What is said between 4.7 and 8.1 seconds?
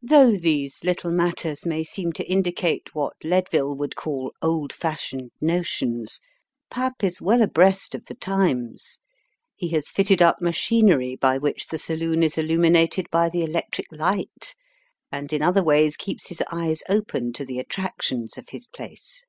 fashioned notions. Pap is well abreast of